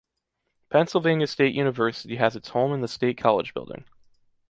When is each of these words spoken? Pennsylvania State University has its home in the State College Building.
Pennsylvania 0.71 1.27
State 1.27 1.53
University 1.53 2.15
has 2.15 2.35
its 2.35 2.49
home 2.49 2.73
in 2.73 2.81
the 2.81 2.87
State 2.87 3.19
College 3.19 3.53
Building. 3.53 3.85